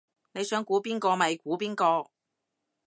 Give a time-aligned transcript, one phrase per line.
[0.33, 2.09] 你想估邊個咪估邊個